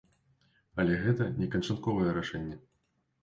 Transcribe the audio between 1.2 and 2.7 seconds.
не канчатковае рашэнне.